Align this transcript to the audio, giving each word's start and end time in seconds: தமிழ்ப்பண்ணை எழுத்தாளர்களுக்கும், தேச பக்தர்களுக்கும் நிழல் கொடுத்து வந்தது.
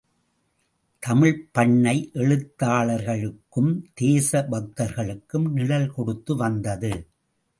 தமிழ்ப்பண்ணை 1.03 1.93
எழுத்தாளர்களுக்கும், 2.13 3.83
தேச 3.93 4.41
பக்தர்களுக்கும் 4.51 5.51
நிழல் 5.51 5.91
கொடுத்து 5.91 6.35
வந்தது. 6.35 7.07